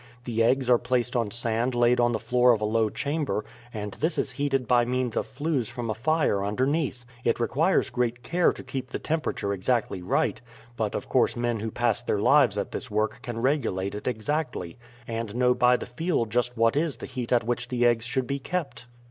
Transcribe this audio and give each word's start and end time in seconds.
The 0.23 0.41
eggs 0.41 0.67
are 0.67 0.79
placed 0.79 1.15
on 1.15 1.29
sand 1.29 1.75
laid 1.75 1.99
on 1.99 2.11
the 2.11 2.17
floor 2.17 2.53
of 2.53 2.59
a 2.61 2.65
low 2.65 2.89
chamber, 2.89 3.45
and 3.71 3.91
this 3.99 4.17
is 4.17 4.31
heated 4.31 4.67
by 4.67 4.83
means 4.83 5.15
of 5.15 5.27
flues 5.27 5.69
from 5.69 5.91
a 5.91 5.93
fire 5.93 6.43
underneath. 6.43 7.05
It 7.23 7.39
requires 7.39 7.91
great 7.91 8.23
care 8.23 8.51
to 8.51 8.63
keep 8.63 8.89
the 8.89 8.97
temperature 8.97 9.53
exactly 9.53 10.01
right; 10.01 10.41
but 10.75 10.95
of 10.95 11.07
course 11.07 11.35
men 11.35 11.59
who 11.59 11.69
pass 11.69 12.01
their 12.01 12.17
lives 12.17 12.57
at 12.57 12.71
this 12.71 12.89
work 12.89 13.19
can 13.21 13.43
regulate 13.43 13.93
it 13.93 14.07
exactly, 14.07 14.75
and 15.07 15.35
know 15.35 15.53
by 15.53 15.77
the 15.77 15.85
feel 15.85 16.25
just 16.25 16.57
what 16.57 16.75
is 16.75 16.97
the 16.97 17.05
heat 17.05 17.31
at 17.31 17.43
which 17.43 17.67
the 17.67 17.85
eggs 17.85 18.03
should 18.05 18.25
be 18.25 18.39
kept. 18.39 18.87